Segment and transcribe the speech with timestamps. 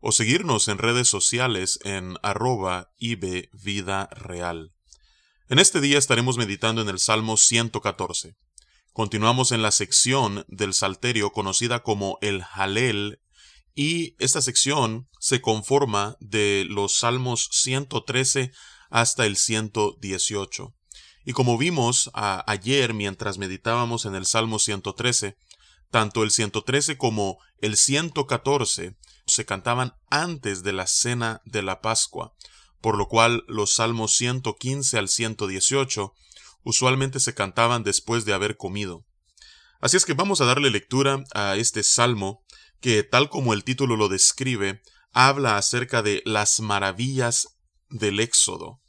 [0.00, 4.72] o seguirnos en redes sociales en arroba Vida Real.
[5.48, 8.36] En este día estaremos meditando en el Salmo 114.
[8.92, 13.20] Continuamos en la sección del Salterio conocida como el Halel
[13.74, 18.52] y esta sección se conforma de los Salmos 113
[18.90, 20.74] hasta el 118.
[21.24, 25.36] Y como vimos ayer mientras meditábamos en el Salmo 113,
[25.90, 28.96] tanto el 113 como el 114
[29.34, 32.34] se cantaban antes de la cena de la Pascua,
[32.80, 36.14] por lo cual los salmos 115 al 118
[36.62, 39.04] usualmente se cantaban después de haber comido.
[39.80, 42.44] Así es que vamos a darle lectura a este salmo
[42.80, 44.82] que, tal como el título lo describe,
[45.12, 47.56] habla acerca de las maravillas
[47.88, 48.80] del Éxodo.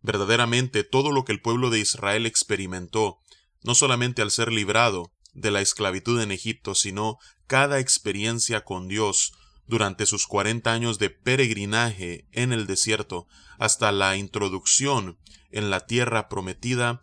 [0.00, 3.18] Verdaderamente todo lo que el pueblo de Israel experimentó,
[3.62, 9.32] no solamente al ser librado de la esclavitud en Egipto, sino cada experiencia con Dios
[9.68, 15.18] durante sus cuarenta años de peregrinaje en el desierto hasta la introducción
[15.50, 17.00] en la tierra prometida,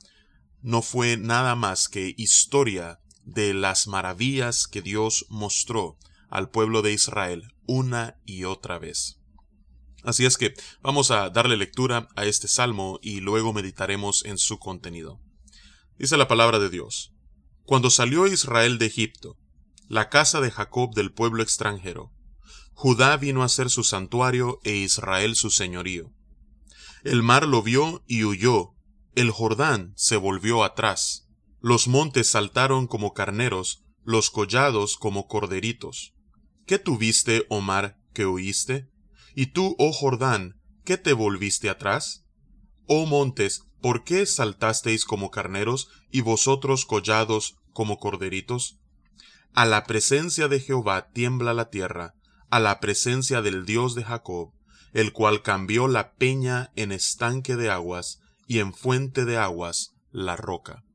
[0.62, 5.98] no fue nada más que historia de las maravillas que Dios mostró
[6.30, 9.20] al pueblo de Israel una y otra vez.
[10.04, 14.60] Así es que vamos a darle lectura a este salmo y luego meditaremos en su
[14.60, 15.20] contenido.
[15.98, 17.14] Dice la palabra de Dios.
[17.64, 19.38] Cuando salió Israel de Egipto,
[19.88, 22.12] la casa de Jacob del pueblo extranjero,
[22.78, 26.12] Judá vino a ser su santuario e Israel su señorío.
[27.06, 28.74] El mar lo vio y huyó,
[29.16, 31.30] el Jordán se volvió atrás,
[31.62, 36.14] los montes saltaron como carneros, los collados como corderitos.
[36.66, 38.90] ¿Qué tuviste, oh mar, que huiste?
[39.34, 42.26] ¿Y tú, oh Jordán, qué te volviste atrás?
[42.88, 48.80] Oh montes, ¿por qué saltasteis como carneros y vosotros collados como corderitos?
[49.54, 52.16] A la presencia de Jehová tiembla la tierra,
[52.56, 54.54] a la presencia del Dios de Jacob,
[54.94, 60.38] el cual cambió la peña en estanque de aguas y en fuente de aguas la
[60.38, 60.86] roca.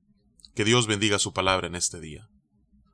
[0.54, 2.30] Que Dios bendiga su palabra en este día.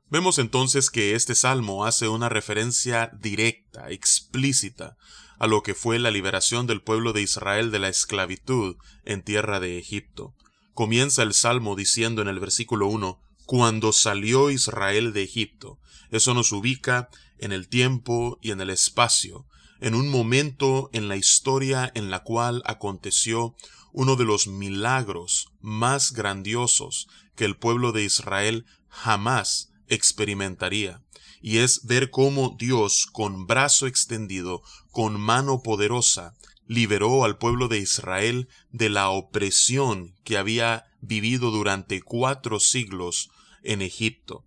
[0.09, 4.97] Vemos entonces que este salmo hace una referencia directa, explícita,
[5.39, 9.61] a lo que fue la liberación del pueblo de Israel de la esclavitud en tierra
[9.61, 10.35] de Egipto.
[10.73, 15.79] Comienza el salmo diciendo en el versículo 1, cuando salió Israel de Egipto.
[16.11, 19.45] Eso nos ubica en el tiempo y en el espacio,
[19.79, 23.55] en un momento en la historia en la cual aconteció
[23.91, 31.01] uno de los milagros más grandiosos que el pueblo de Israel jamás experimentaría,
[31.41, 36.33] y es ver cómo Dios, con brazo extendido, con mano poderosa,
[36.67, 43.29] liberó al pueblo de Israel de la opresión que había vivido durante cuatro siglos
[43.63, 44.43] en Egipto.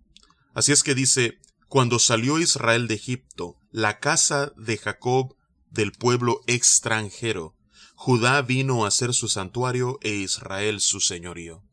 [0.53, 1.39] Así es que dice,
[1.71, 5.37] cuando salió Israel de Egipto, la casa de Jacob
[5.69, 7.55] del pueblo extranjero,
[7.95, 11.63] Judá vino a ser su santuario e Israel su señorío.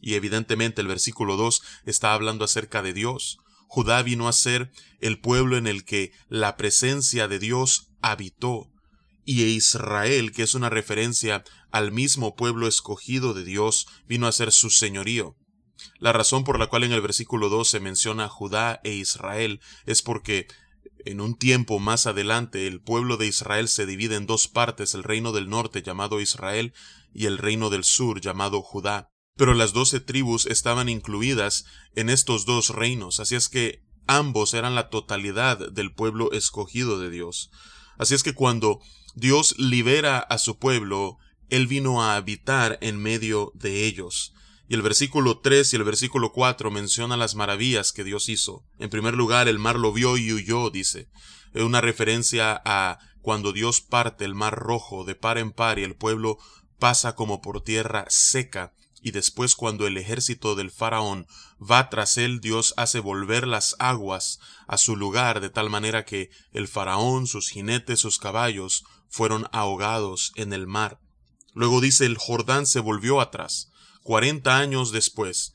[0.00, 3.38] Y evidentemente el versículo 2 está hablando acerca de Dios.
[3.66, 8.70] Judá vino a ser el pueblo en el que la presencia de Dios habitó.
[9.24, 14.52] Y Israel, que es una referencia al mismo pueblo escogido de Dios, vino a ser
[14.52, 15.34] su señorío.
[15.98, 20.02] La razón por la cual en el versículo 2 se menciona Judá e Israel es
[20.02, 20.46] porque
[21.04, 25.02] en un tiempo más adelante el pueblo de Israel se divide en dos partes, el
[25.02, 26.74] reino del norte llamado Israel
[27.12, 29.08] y el reino del sur llamado Judá.
[29.36, 31.64] Pero las doce tribus estaban incluidas
[31.94, 37.10] en estos dos reinos, así es que ambos eran la totalidad del pueblo escogido de
[37.10, 37.50] Dios.
[37.96, 38.80] Así es que cuando
[39.14, 41.18] Dios libera a su pueblo,
[41.48, 44.34] Él vino a habitar en medio de ellos.
[44.70, 48.64] Y el versículo 3 y el versículo 4 menciona las maravillas que Dios hizo.
[48.78, 51.08] En primer lugar, el mar lo vio y huyó, dice.
[51.52, 55.82] Es una referencia a cuando Dios parte el mar rojo de par en par y
[55.82, 56.38] el pueblo
[56.78, 58.72] pasa como por tierra seca.
[59.02, 61.26] Y después cuando el ejército del faraón
[61.60, 64.38] va tras él, Dios hace volver las aguas
[64.68, 70.30] a su lugar de tal manera que el faraón, sus jinetes, sus caballos fueron ahogados
[70.36, 71.00] en el mar.
[71.54, 73.70] Luego dice el Jordán se volvió atrás.
[74.02, 75.54] Cuarenta años después,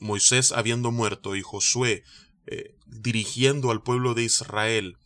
[0.00, 2.04] Moisés habiendo muerto y Josué
[2.46, 4.98] eh, dirigiendo al pueblo de Israel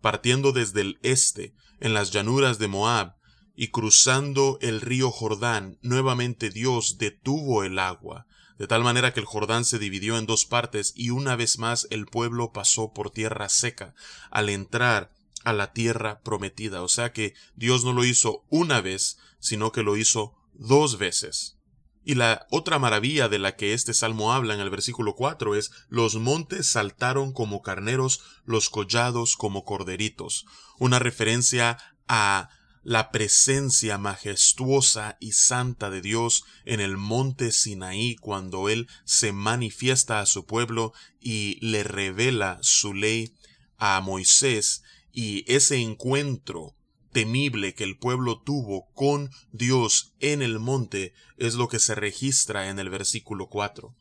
[0.00, 3.16] partiendo desde el este, en las llanuras de Moab,
[3.54, 8.26] y cruzando el río Jordán, nuevamente Dios detuvo el agua,
[8.58, 11.86] de tal manera que el Jordán se dividió en dos partes y una vez más
[11.90, 13.94] el pueblo pasó por tierra seca
[14.30, 15.12] al entrar
[15.44, 16.82] a la tierra prometida.
[16.82, 21.58] O sea que Dios no lo hizo una vez, sino que lo hizo dos veces.
[22.04, 25.70] Y la otra maravilla de la que este salmo habla en el versículo 4 es
[25.88, 30.46] los montes saltaron como carneros, los collados como corderitos,
[30.78, 32.48] una referencia a
[32.82, 40.20] la presencia majestuosa y santa de Dios en el monte Sinaí cuando Él se manifiesta
[40.20, 43.34] a su pueblo y le revela su ley
[43.76, 44.82] a Moisés
[45.12, 46.74] y ese encuentro
[47.12, 52.68] temible que el pueblo tuvo con Dios en el monte es lo que se registra
[52.68, 53.94] en el versículo 4.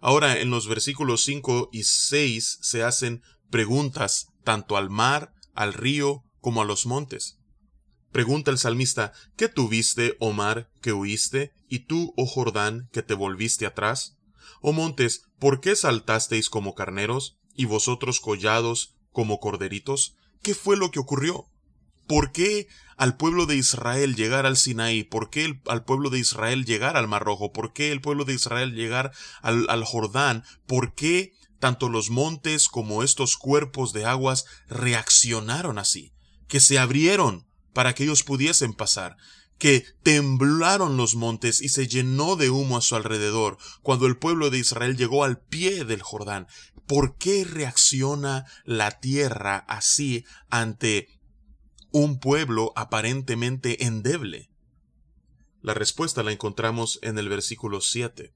[0.00, 6.22] Ahora en los versículos 5 y 6 se hacen preguntas tanto al mar, al río,
[6.40, 7.38] como a los montes.
[8.12, 13.14] Pregunta el salmista, ¿qué tuviste, oh mar, que huiste, y tú, oh Jordán, que te
[13.14, 14.16] volviste atrás?
[14.60, 20.14] Oh montes, ¿por qué saltasteis como carneros, y vosotros collados como corderitos?
[20.42, 21.48] ¿Qué fue lo que ocurrió?
[22.06, 25.04] ¿Por qué al pueblo de Israel llegar al Sinaí?
[25.04, 27.52] ¿Por qué al pueblo de Israel llegar al Mar Rojo?
[27.52, 29.12] ¿Por qué el pueblo de Israel llegar
[29.42, 30.44] al, al Jordán?
[30.66, 36.12] ¿Por qué tanto los montes como estos cuerpos de aguas reaccionaron así?
[36.48, 39.16] Que se abrieron para que ellos pudiesen pasar,
[39.58, 44.50] que temblaron los montes y se llenó de humo a su alrededor cuando el pueblo
[44.50, 46.46] de Israel llegó al pie del Jordán.
[46.86, 51.08] ¿Por qué reacciona la tierra así ante
[51.90, 54.50] un pueblo aparentemente endeble?
[55.62, 58.32] La respuesta la encontramos en el versículo 7.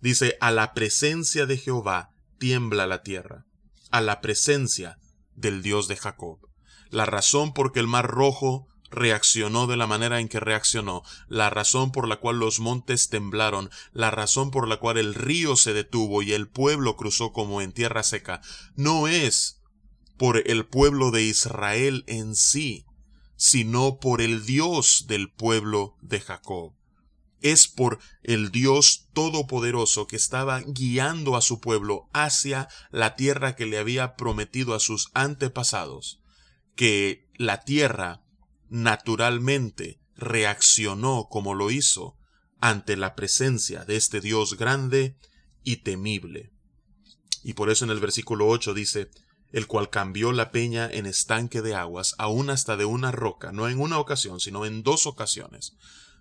[0.00, 3.46] Dice, a la presencia de Jehová tiembla la tierra,
[3.90, 4.98] a la presencia
[5.34, 6.48] del Dios de Jacob
[6.90, 11.50] la razón por que el mar rojo reaccionó de la manera en que reaccionó, la
[11.50, 15.74] razón por la cual los montes temblaron, la razón por la cual el río se
[15.74, 18.40] detuvo y el pueblo cruzó como en tierra seca,
[18.76, 19.57] no es
[20.18, 22.84] por el pueblo de Israel en sí,
[23.36, 26.74] sino por el Dios del pueblo de Jacob.
[27.40, 33.66] Es por el Dios Todopoderoso que estaba guiando a su pueblo hacia la tierra que
[33.66, 36.20] le había prometido a sus antepasados
[36.78, 38.22] que la tierra
[38.68, 42.16] naturalmente reaccionó como lo hizo
[42.60, 45.18] ante la presencia de este Dios grande
[45.64, 46.52] y temible.
[47.42, 49.10] Y por eso en el versículo 8 dice,
[49.52, 53.68] el cual cambió la peña en estanque de aguas, aún hasta de una roca, no
[53.68, 55.74] en una ocasión, sino en dos ocasiones.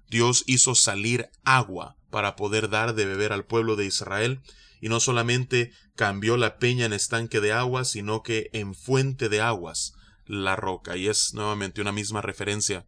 [0.09, 4.41] Dios hizo salir agua para poder dar de beber al pueblo de Israel,
[4.79, 9.41] y no solamente cambió la peña en estanque de aguas, sino que en fuente de
[9.41, 9.93] aguas
[10.25, 12.85] la roca, y es nuevamente una misma referencia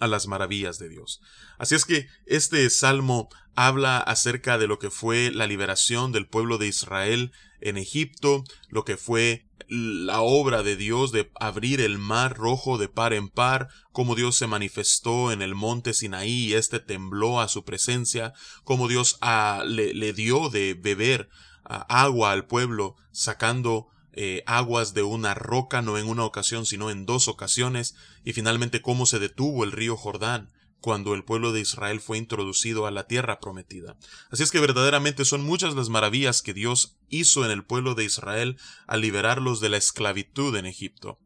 [0.00, 1.20] a las maravillas de Dios.
[1.58, 6.58] Así es que este salmo habla acerca de lo que fue la liberación del pueblo
[6.58, 12.36] de Israel en Egipto, lo que fue la obra de Dios de abrir el mar
[12.36, 16.80] rojo de par en par, cómo Dios se manifestó en el monte Sinaí y éste
[16.80, 18.32] tembló a su presencia,
[18.64, 21.28] cómo Dios ah, le, dio de beber
[21.64, 23.88] ah, agua al pueblo, sacando
[24.20, 27.94] eh, aguas de una roca, no en una ocasión, sino en dos ocasiones,
[28.24, 32.88] y finalmente cómo se detuvo el río Jordán cuando el pueblo de Israel fue introducido
[32.88, 33.96] a la tierra prometida.
[34.32, 38.06] Así es que verdaderamente son muchas las maravillas que Dios hizo en el pueblo de
[38.06, 38.58] Israel
[38.88, 41.20] al liberarlos de la esclavitud en Egipto.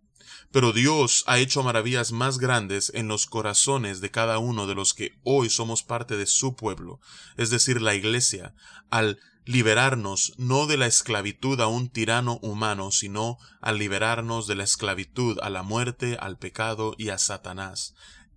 [0.50, 4.92] Pero Dios ha hecho maravillas más grandes en los corazones de cada uno de los
[4.92, 7.00] que hoy somos parte de su pueblo,
[7.38, 8.54] es decir, la Iglesia,
[8.90, 14.64] al liberarnos no de la esclavitud a un tirano humano, sino al liberarnos de la
[14.64, 17.94] esclavitud a la muerte, al pecado y a Satanás.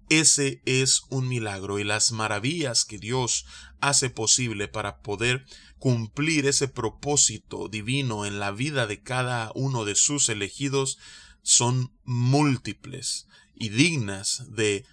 [0.09, 3.45] Ese es un milagro y las maravillas que Dios
[3.79, 5.45] hace posible para poder
[5.79, 10.99] cumplir ese propósito divino en la vida de cada uno de sus elegidos
[11.41, 14.85] son múltiples y dignas de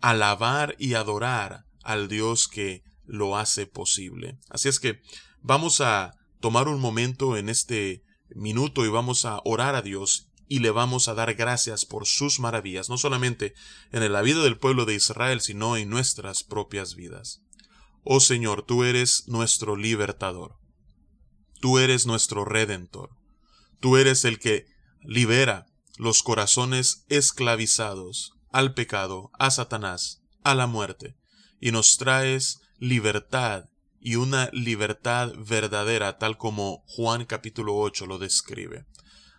[0.00, 4.38] alabar y adorar al Dios que lo hace posible.
[4.48, 5.00] Así es que
[5.48, 10.58] Vamos a tomar un momento en este minuto y vamos a orar a Dios y
[10.58, 13.54] le vamos a dar gracias por sus maravillas, no solamente
[13.90, 17.40] en la vida del pueblo de Israel, sino en nuestras propias vidas.
[18.04, 20.58] Oh Señor, tú eres nuestro libertador.
[21.62, 23.16] Tú eres nuestro redentor.
[23.80, 24.66] Tú eres el que
[25.00, 25.64] libera
[25.96, 31.16] los corazones esclavizados al pecado, a Satanás, a la muerte,
[31.58, 38.86] y nos traes libertad y una libertad verdadera tal como Juan capítulo 8 lo describe.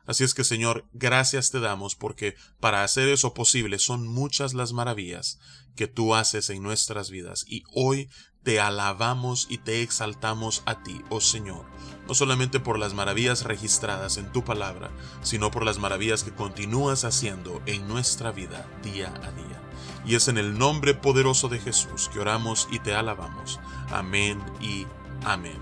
[0.06, 4.74] Así es que Señor, gracias te damos porque para hacer eso posible son muchas las
[4.74, 5.40] maravillas
[5.76, 8.10] que tú haces en nuestras vidas y hoy
[8.44, 11.66] te alabamos y te exaltamos a ti, oh Señor,
[12.08, 14.90] no solamente por las maravillas registradas en tu palabra,
[15.22, 19.62] sino por las maravillas que continúas haciendo en nuestra vida día a día.
[20.06, 23.60] Y es en el nombre poderoso de Jesús que oramos y te alabamos.
[23.92, 24.88] Amén y
[25.26, 25.58] amén.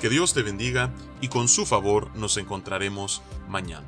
[0.00, 3.86] Que Dios te bendiga y con su favor nos encontraremos mañana.